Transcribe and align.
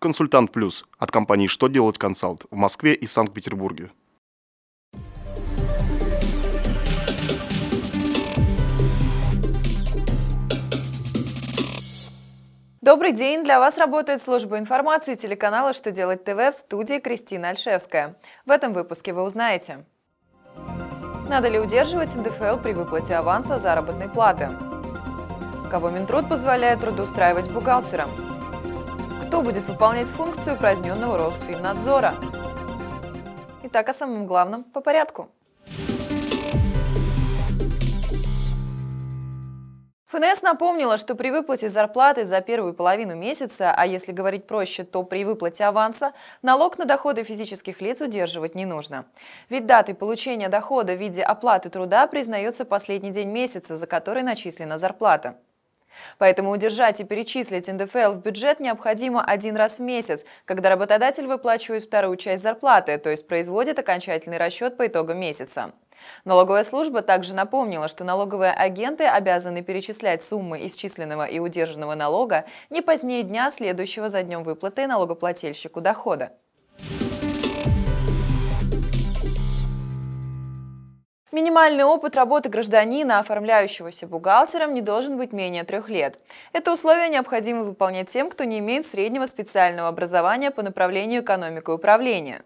Консультант 0.00 0.52
Плюс 0.52 0.84
от 0.96 1.10
компании 1.10 1.48
«Что 1.48 1.66
делать 1.66 1.98
консалт» 1.98 2.44
в 2.52 2.54
Москве 2.54 2.94
и 2.94 3.08
Санкт-Петербурге. 3.08 3.90
Добрый 12.80 13.10
день! 13.10 13.42
Для 13.42 13.58
вас 13.58 13.76
работает 13.76 14.22
служба 14.22 14.60
информации 14.60 15.16
телеканала 15.16 15.72
«Что 15.72 15.90
делать 15.90 16.22
ТВ» 16.22 16.36
в 16.36 16.54
студии 16.54 17.00
Кристина 17.00 17.48
Альшевская. 17.48 18.14
В 18.46 18.52
этом 18.52 18.74
выпуске 18.74 19.12
вы 19.12 19.24
узнаете 19.24 19.84
Надо 21.28 21.48
ли 21.48 21.58
удерживать 21.58 22.14
НДФЛ 22.14 22.58
при 22.62 22.72
выплате 22.72 23.16
аванса 23.16 23.58
заработной 23.58 24.08
платы? 24.08 24.48
Кого 25.72 25.90
Минтруд 25.90 26.28
позволяет 26.28 26.82
трудоустраивать 26.82 27.50
бухгалтерам? 27.50 28.08
Кто 29.28 29.42
будет 29.42 29.68
выполнять 29.68 30.08
функцию 30.08 30.56
упраздненного 30.56 31.18
Росфиннадзора? 31.18 32.14
Итак, 33.64 33.90
о 33.90 33.92
самом 33.92 34.26
главном 34.26 34.64
по 34.64 34.80
порядку. 34.80 35.28
ФНС 40.06 40.40
напомнила, 40.40 40.96
что 40.96 41.14
при 41.14 41.30
выплате 41.30 41.68
зарплаты 41.68 42.24
за 42.24 42.40
первую 42.40 42.72
половину 42.72 43.14
месяца, 43.14 43.74
а 43.76 43.84
если 43.84 44.12
говорить 44.12 44.46
проще, 44.46 44.82
то 44.82 45.02
при 45.02 45.26
выплате 45.26 45.64
аванса, 45.64 46.14
налог 46.40 46.78
на 46.78 46.86
доходы 46.86 47.22
физических 47.22 47.82
лиц 47.82 48.00
удерживать 48.00 48.54
не 48.54 48.64
нужно. 48.64 49.04
Ведь 49.50 49.66
датой 49.66 49.94
получения 49.94 50.48
дохода 50.48 50.94
в 50.94 50.98
виде 50.98 51.22
оплаты 51.22 51.68
труда 51.68 52.06
признается 52.06 52.64
последний 52.64 53.10
день 53.10 53.28
месяца, 53.28 53.76
за 53.76 53.86
который 53.86 54.22
начислена 54.22 54.78
зарплата. 54.78 55.36
Поэтому 56.18 56.50
удержать 56.50 57.00
и 57.00 57.04
перечислить 57.04 57.68
НДФЛ 57.68 58.12
в 58.12 58.22
бюджет 58.22 58.60
необходимо 58.60 59.24
один 59.24 59.56
раз 59.56 59.78
в 59.78 59.82
месяц, 59.82 60.24
когда 60.44 60.70
работодатель 60.70 61.26
выплачивает 61.26 61.84
вторую 61.84 62.16
часть 62.16 62.42
зарплаты, 62.42 62.98
то 62.98 63.10
есть 63.10 63.26
производит 63.28 63.78
окончательный 63.78 64.38
расчет 64.38 64.76
по 64.76 64.86
итогам 64.86 65.20
месяца. 65.20 65.72
Налоговая 66.24 66.64
служба 66.64 67.02
также 67.02 67.34
напомнила, 67.34 67.88
что 67.88 68.04
налоговые 68.04 68.52
агенты 68.52 69.04
обязаны 69.04 69.62
перечислять 69.62 70.22
суммы 70.22 70.66
исчисленного 70.66 71.26
и 71.26 71.38
удержанного 71.38 71.94
налога 71.94 72.44
не 72.70 72.82
позднее 72.82 73.22
дня, 73.22 73.50
следующего 73.50 74.08
за 74.08 74.22
днем 74.22 74.42
выплаты 74.42 74.86
налогоплательщику 74.86 75.80
дохода. 75.80 76.32
Минимальный 81.38 81.84
опыт 81.84 82.16
работы 82.16 82.48
гражданина, 82.48 83.20
оформляющегося 83.20 84.08
бухгалтером, 84.08 84.74
не 84.74 84.80
должен 84.80 85.16
быть 85.16 85.32
менее 85.32 85.62
трех 85.62 85.88
лет. 85.88 86.18
Это 86.52 86.72
условие 86.72 87.08
необходимо 87.08 87.62
выполнять 87.62 88.08
тем, 88.08 88.28
кто 88.28 88.42
не 88.42 88.58
имеет 88.58 88.88
среднего 88.88 89.24
специального 89.26 89.86
образования 89.86 90.50
по 90.50 90.62
направлению 90.62 91.22
экономика 91.22 91.70
и 91.70 91.76
управления. 91.76 92.42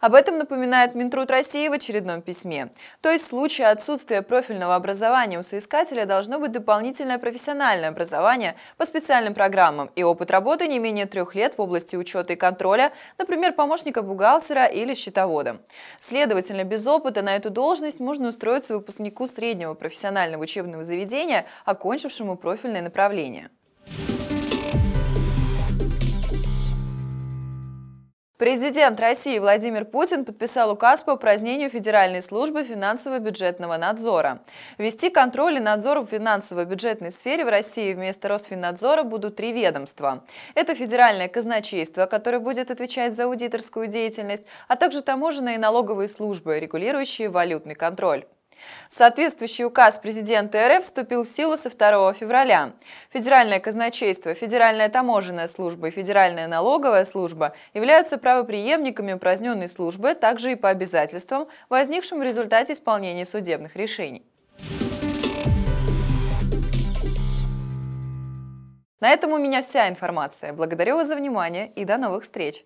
Об 0.00 0.14
этом 0.14 0.38
напоминает 0.38 0.94
Минтруд 0.94 1.30
России 1.30 1.68
в 1.68 1.72
очередном 1.72 2.22
письме. 2.22 2.70
То 3.02 3.10
есть 3.10 3.24
в 3.24 3.28
случае 3.28 3.68
отсутствия 3.68 4.22
профильного 4.22 4.74
образования 4.74 5.38
у 5.38 5.42
соискателя 5.42 6.06
должно 6.06 6.38
быть 6.38 6.52
дополнительное 6.52 7.18
профессиональное 7.18 7.90
образование 7.90 8.56
по 8.78 8.86
специальным 8.86 9.34
программам 9.34 9.90
и 9.96 10.02
опыт 10.02 10.30
работы 10.30 10.66
не 10.68 10.78
менее 10.78 11.04
трех 11.04 11.34
лет 11.34 11.58
в 11.58 11.60
области 11.60 11.96
учета 11.96 12.32
и 12.32 12.36
контроля, 12.36 12.92
например, 13.18 13.52
помощника 13.52 14.00
бухгалтера 14.00 14.64
или 14.64 14.94
счетовода. 14.94 15.60
Следовательно, 15.98 16.64
без 16.64 16.86
опыта 16.86 17.20
на 17.20 17.36
эту 17.36 17.50
должность 17.50 18.00
можно 18.00 18.28
устроиться 18.28 18.76
выпускнику 18.76 19.26
среднего 19.26 19.74
профессионального 19.74 20.44
учебного 20.44 20.82
заведения, 20.82 21.44
окончившему 21.66 22.36
профильное 22.36 22.80
направление. 22.80 23.50
Президент 28.40 28.98
России 29.00 29.38
Владимир 29.38 29.84
Путин 29.84 30.24
подписал 30.24 30.70
указ 30.70 31.02
по 31.02 31.10
упразднению 31.10 31.68
Федеральной 31.68 32.22
службы 32.22 32.64
финансово-бюджетного 32.64 33.76
надзора. 33.76 34.40
Вести 34.78 35.10
контроль 35.10 35.56
и 35.56 35.60
надзор 35.60 35.98
в 35.98 36.06
финансово-бюджетной 36.06 37.12
сфере 37.12 37.44
в 37.44 37.50
России 37.50 37.92
вместо 37.92 38.28
Росфиннадзора 38.28 39.02
будут 39.02 39.36
три 39.36 39.52
ведомства. 39.52 40.24
Это 40.54 40.74
Федеральное 40.74 41.28
казначейство, 41.28 42.06
которое 42.06 42.38
будет 42.38 42.70
отвечать 42.70 43.14
за 43.14 43.24
аудиторскую 43.24 43.88
деятельность, 43.88 44.44
а 44.68 44.76
также 44.76 45.02
таможенные 45.02 45.56
и 45.56 45.58
налоговые 45.58 46.08
службы, 46.08 46.58
регулирующие 46.58 47.28
валютный 47.28 47.74
контроль. 47.74 48.24
Соответствующий 48.88 49.64
указ 49.64 49.98
президента 49.98 50.68
РФ 50.68 50.82
вступил 50.84 51.24
в 51.24 51.28
силу 51.28 51.56
со 51.56 51.70
2 51.70 52.14
февраля. 52.14 52.72
Федеральное 53.12 53.60
казначейство, 53.60 54.34
Федеральная 54.34 54.88
таможенная 54.88 55.48
служба 55.48 55.88
и 55.88 55.90
Федеральная 55.90 56.48
налоговая 56.48 57.04
служба 57.04 57.54
являются 57.74 58.18
правоприемниками 58.18 59.12
упраздненной 59.12 59.68
службы 59.68 60.14
также 60.14 60.52
и 60.52 60.56
по 60.56 60.68
обязательствам, 60.68 61.48
возникшим 61.68 62.20
в 62.20 62.22
результате 62.22 62.72
исполнения 62.72 63.26
судебных 63.26 63.76
решений. 63.76 64.24
На 69.00 69.08
этом 69.10 69.32
у 69.32 69.38
меня 69.38 69.62
вся 69.62 69.88
информация. 69.88 70.52
Благодарю 70.52 70.96
вас 70.96 71.08
за 71.08 71.16
внимание 71.16 71.72
и 71.74 71.84
до 71.84 71.96
новых 71.96 72.24
встреч! 72.24 72.64